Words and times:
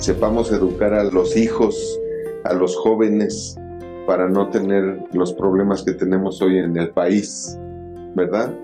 sepamos 0.00 0.50
educar 0.50 0.94
a 0.94 1.04
los 1.04 1.36
hijos, 1.36 2.00
a 2.44 2.54
los 2.54 2.74
jóvenes, 2.76 3.56
para 4.06 4.28
no 4.28 4.48
tener 4.48 5.04
los 5.12 5.32
problemas 5.34 5.82
que 5.82 5.92
tenemos 5.92 6.40
hoy 6.42 6.58
en 6.58 6.76
el 6.76 6.90
país, 6.90 7.58
¿verdad? 8.16 8.54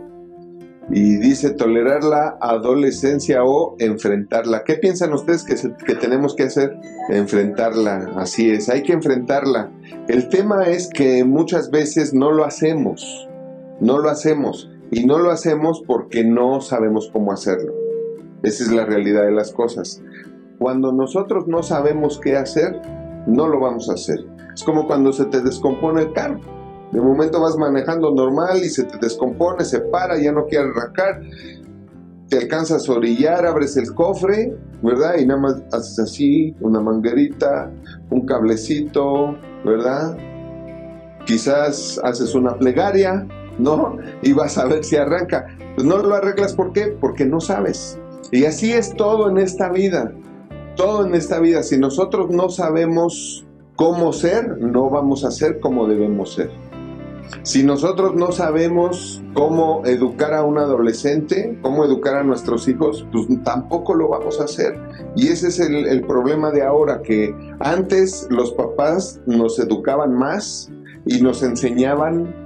Y 0.91 1.17
dice 1.17 1.51
tolerar 1.51 2.05
la 2.05 2.39
adolescencia 2.41 3.45
o 3.45 3.77
enfrentarla. 3.79 4.65
¿Qué 4.65 4.75
piensan 4.75 5.13
ustedes 5.13 5.45
que, 5.45 5.55
que 5.85 5.95
tenemos 5.95 6.35
que 6.35 6.45
hacer? 6.45 6.77
Enfrentarla, 7.11 8.13
así 8.17 8.51
es, 8.51 8.69
hay 8.69 8.83
que 8.83 8.93
enfrentarla. 8.93 9.71
El 10.09 10.29
tema 10.29 10.65
es 10.65 10.89
que 10.89 11.25
muchas 11.25 11.71
veces 11.71 12.15
no 12.15 12.33
lo 12.33 12.45
hacemos, 12.45 13.29
no 13.81 13.99
lo 13.99 14.09
hacemos. 14.09 14.71
Y 14.91 15.05
no 15.05 15.19
lo 15.19 15.33
hacemos 15.33 15.83
porque 15.85 16.23
no 16.23 16.61
sabemos 16.61 17.11
cómo 17.13 17.33
hacerlo. 17.33 17.75
Esa 18.45 18.63
es 18.63 18.71
la 18.71 18.87
realidad 18.87 19.25
de 19.25 19.33
las 19.33 19.51
cosas. 19.51 20.01
Cuando 20.59 20.93
nosotros 20.93 21.47
no 21.47 21.63
sabemos 21.63 22.19
qué 22.23 22.37
hacer, 22.37 22.81
no 23.27 23.47
lo 23.49 23.61
vamos 23.61 23.91
a 23.91 23.95
hacer. 23.95 24.25
Es 24.55 24.65
como 24.65 24.87
cuando 24.87 25.13
se 25.13 25.27
te 25.27 25.43
descompone 25.43 26.03
el 26.03 26.13
carro. 26.13 26.41
De 26.93 27.01
momento 27.01 27.41
vas 27.41 27.57
manejando 27.57 28.15
normal 28.15 28.59
y 28.59 28.69
se 28.69 28.85
te 28.85 28.97
descompone, 28.99 29.65
se 29.65 29.81
para, 29.81 30.19
ya 30.19 30.33
no 30.33 30.47
quiere 30.47 30.71
arrancar. 30.71 31.21
Te 32.29 32.39
alcanzas 32.39 32.89
a 32.89 32.93
orillar, 32.93 33.45
abres 33.45 33.77
el 33.77 33.93
cofre, 33.95 34.57
¿verdad? 34.83 35.17
Y 35.19 35.27
nada 35.27 35.41
más 35.41 35.63
haces 35.73 35.99
así, 35.99 36.55
una 36.61 36.81
manguerita, 36.81 37.71
un 38.11 38.25
cablecito, 38.25 39.37
¿verdad? 39.65 40.17
Quizás 41.27 42.01
haces 42.03 42.35
una 42.35 42.57
plegaria, 42.57 43.27
¿no? 43.59 43.97
Y 44.23 44.33
vas 44.33 44.57
a 44.59 44.67
ver 44.67 44.85
si 44.85 44.97
arranca. 44.97 45.47
Pues 45.75 45.87
no 45.87 45.99
lo 45.99 46.15
arreglas, 46.15 46.55
¿por 46.55 46.73
qué? 46.73 46.97
Porque 47.01 47.27
no 47.27 47.41
sabes. 47.41 47.99
Y 48.33 48.45
así 48.45 48.73
es 48.73 48.95
todo 48.95 49.29
en 49.29 49.39
esta 49.39 49.69
vida. 49.71 50.13
Todo 50.77 51.07
en 51.07 51.15
esta 51.15 51.41
vida. 51.41 51.63
Si 51.63 51.79
nosotros 51.79 52.31
no 52.31 52.51
sabemos 52.51 53.47
cómo 53.77 54.13
ser, 54.13 54.59
no 54.59 54.91
vamos 54.91 55.25
a 55.25 55.31
ser 55.31 55.59
como 55.61 55.87
debemos 55.87 56.35
ser. 56.35 56.51
Si 57.43 57.65
nosotros 57.65 58.15
no 58.15 58.31
sabemos 58.31 59.23
cómo 59.35 59.83
educar 59.85 60.35
a 60.35 60.45
un 60.45 60.59
adolescente, 60.59 61.59
cómo 61.63 61.85
educar 61.85 62.17
a 62.17 62.23
nuestros 62.23 62.69
hijos, 62.69 63.07
pues 63.13 63.27
tampoco 63.43 63.95
lo 63.95 64.09
vamos 64.09 64.41
a 64.41 64.45
hacer. 64.45 64.79
Y 65.17 65.29
ese 65.29 65.49
es 65.49 65.61
el, 65.61 65.87
el 65.87 66.03
problema 66.03 66.51
de 66.51 66.63
ahora, 66.63 67.03
que 67.03 67.35
antes 67.61 68.27
los 68.31 68.53
papás 68.53 69.21
nos 69.27 69.59
educaban 69.59 70.15
más 70.15 70.71
y 71.07 71.21
nos 71.21 71.43
enseñaban 71.43 72.46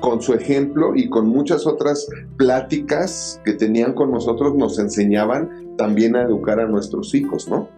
con 0.00 0.20
su 0.20 0.34
ejemplo 0.34 0.94
y 0.94 1.08
con 1.08 1.28
muchas 1.28 1.66
otras 1.66 2.08
pláticas 2.36 3.40
que 3.44 3.52
tenían 3.52 3.94
con 3.94 4.10
nosotros, 4.10 4.54
nos 4.54 4.78
enseñaban 4.78 5.76
también 5.76 6.16
a 6.16 6.22
educar 6.22 6.60
a 6.60 6.66
nuestros 6.66 7.14
hijos, 7.14 7.48
¿no? 7.48 7.68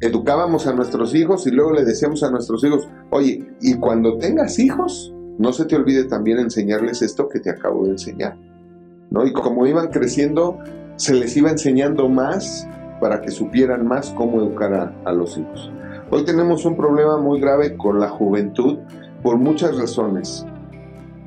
Educábamos 0.00 0.66
a 0.66 0.74
nuestros 0.74 1.14
hijos 1.14 1.46
y 1.46 1.50
luego 1.50 1.72
le 1.72 1.84
decíamos 1.84 2.22
a 2.22 2.30
nuestros 2.30 2.62
hijos, 2.64 2.88
oye, 3.10 3.46
y 3.60 3.74
cuando 3.74 4.18
tengas 4.18 4.58
hijos, 4.58 5.14
no 5.38 5.52
se 5.52 5.64
te 5.64 5.76
olvide 5.76 6.04
también 6.04 6.38
enseñarles 6.38 7.02
esto 7.02 7.28
que 7.28 7.40
te 7.40 7.50
acabo 7.50 7.84
de 7.84 7.92
enseñar, 7.92 8.36
¿no? 9.10 9.26
Y 9.26 9.32
como 9.32 9.66
iban 9.66 9.88
creciendo, 9.88 10.58
se 10.96 11.14
les 11.14 11.36
iba 11.36 11.50
enseñando 11.50 12.08
más 12.08 12.68
para 13.00 13.20
que 13.20 13.30
supieran 13.30 13.86
más 13.86 14.10
cómo 14.10 14.40
educar 14.40 14.74
a, 14.74 14.94
a 15.04 15.12
los 15.12 15.36
hijos. 15.38 15.70
Hoy 16.10 16.24
tenemos 16.24 16.64
un 16.64 16.76
problema 16.76 17.16
muy 17.16 17.40
grave 17.40 17.76
con 17.76 17.98
la 17.98 18.08
juventud 18.08 18.78
por 19.22 19.38
muchas 19.38 19.76
razones. 19.76 20.46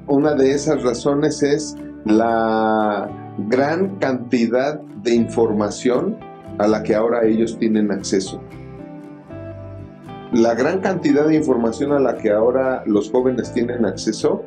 Una 0.08 0.36
de 0.36 0.54
esas 0.54 0.84
razones 0.84 1.44
es 1.44 1.76
la 2.06 3.10
gran 3.50 3.98
cantidad 3.98 4.80
de 4.80 5.14
información 5.14 6.18
a 6.60 6.68
la 6.68 6.82
que 6.82 6.96
ahora 6.96 7.26
ellos 7.26 7.58
tienen 7.60 7.92
acceso. 7.92 8.42
La 10.32 10.56
gran 10.56 10.80
cantidad 10.80 11.28
de 11.28 11.36
información 11.36 11.92
a 11.92 12.00
la 12.00 12.16
que 12.16 12.32
ahora 12.32 12.84
los 12.86 13.12
jóvenes 13.12 13.52
tienen 13.52 13.86
acceso 13.86 14.44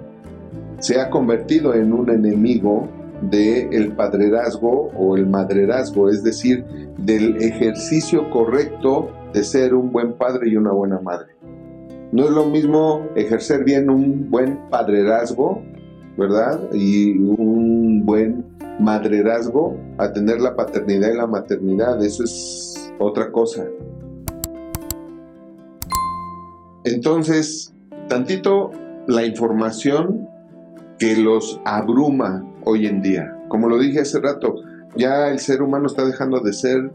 se 0.78 0.99
ha 0.99 1.10
convertido 1.10 1.75
en 1.75 1.93
un 1.93 2.09
enemigo 2.09 2.88
del 3.31 3.75
el 3.75 3.93
padrerazgo 3.93 4.91
o 4.97 5.15
el 5.19 5.26
madrerazgo, 5.26 6.09
es 6.09 6.22
decir, 6.22 6.65
del 6.97 7.37
ejercicio 7.37 8.31
correcto 8.31 9.10
de 9.34 9.44
ser 9.44 9.75
un 9.75 9.93
buen 9.93 10.15
padre 10.15 10.49
y 10.49 10.56
una 10.56 10.72
buena 10.72 11.00
madre. 11.00 11.37
No 12.12 12.25
es 12.25 12.31
lo 12.31 12.47
mismo 12.47 13.09
ejercer 13.15 13.65
bien 13.65 13.88
un 13.88 14.31
buen 14.31 14.69
padrerazgo, 14.69 15.62
¿verdad? 16.16 16.60
Y 16.72 17.16
un 17.19 18.04
buen 18.04 18.44
madrerazgo 18.81 19.76
a 19.98 20.12
tener 20.12 20.41
la 20.41 20.56
paternidad 20.56 21.12
y 21.12 21.16
la 21.16 21.28
maternidad. 21.28 22.03
Eso 22.04 22.25
es 22.25 22.93
otra 22.99 23.31
cosa. 23.31 23.65
Entonces, 26.84 27.72
tantito 28.09 28.72
la 29.06 29.25
información 29.25 30.28
que 30.99 31.16
los 31.16 31.60
abruma 31.65 32.44
hoy 32.65 32.87
en 32.87 33.03
día. 33.03 33.37
Como 33.49 33.69
lo 33.69 33.78
dije 33.78 34.00
hace 34.00 34.20
rato, 34.20 34.56
ya 34.97 35.28
el 35.28 35.38
ser 35.38 35.62
humano 35.62 35.87
está 35.87 36.04
dejando 36.04 36.41
de 36.41 36.53
ser 36.53 36.91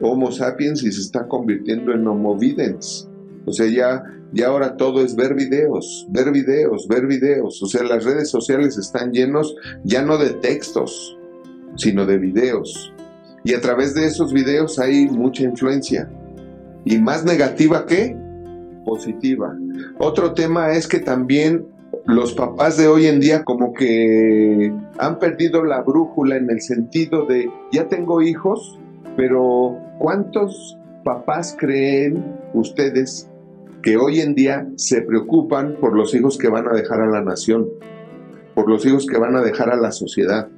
Homo 0.00 0.30
sapiens 0.30 0.82
y 0.82 0.92
se 0.92 1.00
está 1.00 1.26
convirtiendo 1.26 1.92
en 1.92 2.06
Homo 2.06 2.36
videns. 2.36 3.08
O 3.46 3.52
sea, 3.52 3.66
ya, 3.66 4.02
ya 4.36 4.48
ahora 4.48 4.76
todo 4.76 5.02
es 5.02 5.16
ver 5.16 5.34
videos, 5.34 6.06
ver 6.10 6.30
videos, 6.30 6.86
ver 6.88 7.06
videos. 7.06 7.62
O 7.62 7.66
sea, 7.66 7.82
las 7.84 8.04
redes 8.04 8.28
sociales 8.28 8.76
están 8.76 9.10
llenos 9.12 9.56
ya 9.82 10.02
no 10.02 10.18
de 10.18 10.30
textos, 10.34 11.16
sino 11.76 12.04
de 12.04 12.18
videos. 12.18 12.92
Y 13.44 13.54
a 13.54 13.62
través 13.62 13.94
de 13.94 14.04
esos 14.04 14.34
videos 14.34 14.78
hay 14.78 15.06
mucha 15.06 15.42
influencia. 15.42 16.10
¿Y 16.84 16.98
más 16.98 17.24
negativa 17.24 17.86
que 17.86 18.14
positiva? 18.84 19.56
Otro 19.98 20.34
tema 20.34 20.72
es 20.72 20.86
que 20.86 20.98
también 20.98 21.66
los 22.04 22.34
papás 22.34 22.76
de 22.76 22.88
hoy 22.88 23.06
en 23.06 23.20
día 23.20 23.42
como 23.42 23.72
que 23.72 24.70
han 24.98 25.18
perdido 25.18 25.64
la 25.64 25.80
brújula 25.80 26.36
en 26.36 26.50
el 26.50 26.60
sentido 26.60 27.24
de, 27.24 27.48
ya 27.72 27.88
tengo 27.88 28.20
hijos, 28.20 28.78
pero 29.16 29.78
¿cuántos 29.98 30.76
papás 31.04 31.56
creen 31.58 32.22
ustedes 32.52 33.30
que 33.86 33.96
hoy 33.96 34.18
en 34.18 34.34
día 34.34 34.66
se 34.74 35.00
preocupan 35.02 35.76
por 35.80 35.94
los 35.94 36.12
hijos 36.12 36.38
que 36.38 36.48
van 36.48 36.66
a 36.66 36.72
dejar 36.72 37.00
a 37.02 37.06
la 37.06 37.22
nación, 37.22 37.68
por 38.52 38.68
los 38.68 38.84
hijos 38.84 39.06
que 39.06 39.16
van 39.16 39.36
a 39.36 39.42
dejar 39.42 39.70
a 39.70 39.76
la 39.76 39.92
sociedad, 39.92 40.48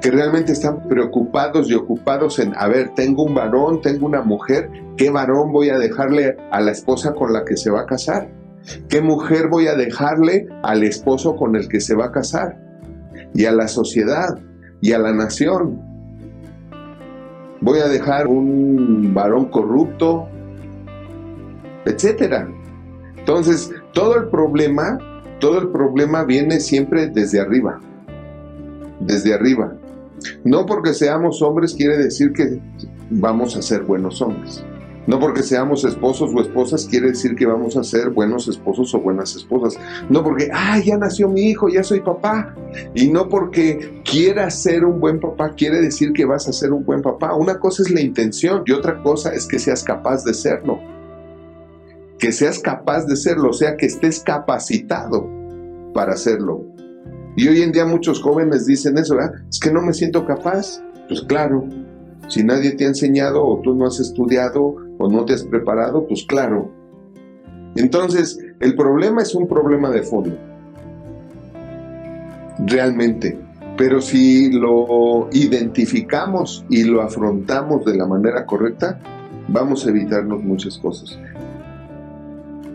que 0.00 0.12
realmente 0.12 0.52
están 0.52 0.86
preocupados 0.86 1.68
y 1.68 1.74
ocupados 1.74 2.38
en, 2.38 2.52
a 2.56 2.68
ver, 2.68 2.90
tengo 2.94 3.24
un 3.24 3.34
varón, 3.34 3.80
tengo 3.80 4.06
una 4.06 4.22
mujer, 4.22 4.70
¿qué 4.96 5.10
varón 5.10 5.50
voy 5.50 5.70
a 5.70 5.78
dejarle 5.78 6.36
a 6.52 6.60
la 6.60 6.70
esposa 6.70 7.14
con 7.14 7.32
la 7.32 7.44
que 7.44 7.56
se 7.56 7.68
va 7.68 7.80
a 7.80 7.86
casar? 7.86 8.30
¿Qué 8.88 9.00
mujer 9.00 9.48
voy 9.48 9.66
a 9.66 9.74
dejarle 9.74 10.46
al 10.62 10.84
esposo 10.84 11.34
con 11.34 11.56
el 11.56 11.66
que 11.66 11.80
se 11.80 11.96
va 11.96 12.04
a 12.04 12.12
casar? 12.12 12.60
Y 13.34 13.46
a 13.46 13.50
la 13.50 13.66
sociedad 13.66 14.38
y 14.80 14.92
a 14.92 15.00
la 15.00 15.12
nación. 15.12 15.82
Voy 17.60 17.80
a 17.80 17.88
dejar 17.88 18.28
un 18.28 19.12
varón 19.14 19.46
corrupto, 19.46 20.28
etcétera. 21.84 22.48
Entonces, 23.16 23.70
todo 23.92 24.16
el 24.16 24.28
problema, 24.28 24.98
todo 25.40 25.58
el 25.60 25.68
problema 25.68 26.24
viene 26.24 26.60
siempre 26.60 27.08
desde 27.08 27.40
arriba. 27.40 27.80
Desde 29.00 29.34
arriba. 29.34 29.74
No 30.44 30.66
porque 30.66 30.94
seamos 30.94 31.40
hombres 31.42 31.74
quiere 31.74 31.96
decir 31.96 32.32
que 32.32 32.60
vamos 33.10 33.56
a 33.56 33.62
ser 33.62 33.82
buenos 33.82 34.20
hombres. 34.20 34.64
No 35.06 35.18
porque 35.18 35.42
seamos 35.42 35.84
esposos 35.84 36.30
o 36.34 36.40
esposas 36.40 36.86
quiere 36.86 37.08
decir 37.08 37.34
que 37.34 37.46
vamos 37.46 37.76
a 37.76 37.82
ser 37.82 38.10
buenos 38.10 38.48
esposos 38.48 38.94
o 38.94 39.00
buenas 39.00 39.34
esposas. 39.34 39.80
No 40.08 40.22
porque, 40.22 40.50
ah, 40.52 40.78
ya 40.78 40.98
nació 40.98 41.28
mi 41.28 41.42
hijo, 41.42 41.68
ya 41.68 41.82
soy 41.82 42.00
papá. 42.00 42.54
Y 42.94 43.08
no 43.08 43.28
porque 43.28 44.02
quieras 44.04 44.62
ser 44.62 44.84
un 44.84 45.00
buen 45.00 45.18
papá 45.18 45.54
quiere 45.54 45.80
decir 45.80 46.12
que 46.12 46.26
vas 46.26 46.46
a 46.48 46.52
ser 46.52 46.72
un 46.72 46.84
buen 46.84 47.00
papá. 47.00 47.34
Una 47.34 47.58
cosa 47.58 47.82
es 47.82 47.90
la 47.90 48.00
intención 48.00 48.62
y 48.66 48.72
otra 48.72 49.02
cosa 49.02 49.32
es 49.32 49.46
que 49.46 49.58
seas 49.58 49.82
capaz 49.82 50.22
de 50.24 50.34
serlo 50.34 50.78
que 52.20 52.32
seas 52.32 52.58
capaz 52.58 53.06
de 53.06 53.16
serlo, 53.16 53.48
o 53.50 53.52
sea, 53.54 53.76
que 53.76 53.86
estés 53.86 54.20
capacitado 54.20 55.28
para 55.94 56.12
hacerlo. 56.12 56.64
Y 57.34 57.48
hoy 57.48 57.62
en 57.62 57.72
día 57.72 57.86
muchos 57.86 58.20
jóvenes 58.20 58.66
dicen 58.66 58.98
eso. 58.98 59.16
Es 59.48 59.58
que 59.58 59.72
no 59.72 59.80
me 59.80 59.94
siento 59.94 60.26
capaz. 60.26 60.82
Pues 61.08 61.22
claro, 61.22 61.64
si 62.28 62.44
nadie 62.44 62.72
te 62.72 62.84
ha 62.84 62.88
enseñado 62.88 63.44
o 63.44 63.60
tú 63.60 63.74
no 63.74 63.86
has 63.86 63.98
estudiado 63.98 64.76
o 64.98 65.10
no 65.10 65.24
te 65.24 65.32
has 65.32 65.44
preparado, 65.44 66.06
pues 66.06 66.24
claro. 66.24 66.70
Entonces, 67.74 68.38
el 68.60 68.74
problema 68.76 69.22
es 69.22 69.34
un 69.34 69.48
problema 69.48 69.90
de 69.90 70.02
fondo. 70.02 70.36
Realmente. 72.66 73.38
Pero 73.78 74.02
si 74.02 74.52
lo 74.52 75.30
identificamos 75.32 76.66
y 76.68 76.84
lo 76.84 77.00
afrontamos 77.00 77.86
de 77.86 77.96
la 77.96 78.06
manera 78.06 78.44
correcta, 78.44 79.00
vamos 79.48 79.86
a 79.86 79.90
evitarnos 79.90 80.42
muchas 80.42 80.76
cosas. 80.76 81.18